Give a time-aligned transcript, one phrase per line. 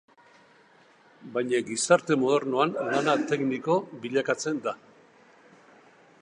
[1.35, 3.77] Baina gizarte modernoan lana tekniko
[4.07, 4.75] bilakatzen da.